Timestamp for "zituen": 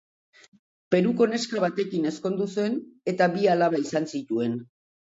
4.17-4.63